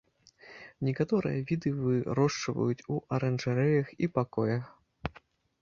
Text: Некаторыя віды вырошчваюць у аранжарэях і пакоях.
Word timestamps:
Некаторыя 0.87 1.43
віды 1.51 1.69
вырошчваюць 1.83 2.85
у 2.97 2.97
аранжарэях 3.19 3.87
і 4.07 4.11
пакоях. 4.17 4.63